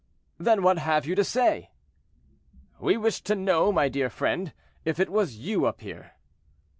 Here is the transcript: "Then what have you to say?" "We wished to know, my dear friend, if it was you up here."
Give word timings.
"Then 0.39 0.63
what 0.63 0.79
have 0.79 1.05
you 1.05 1.13
to 1.13 1.23
say?" 1.23 1.69
"We 2.79 2.97
wished 2.97 3.23
to 3.27 3.35
know, 3.35 3.71
my 3.71 3.87
dear 3.87 4.09
friend, 4.09 4.51
if 4.83 4.99
it 4.99 5.11
was 5.11 5.35
you 5.37 5.67
up 5.67 5.81
here." 5.81 6.13